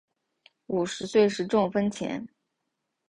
[0.65, 2.27] 五十岁时中风前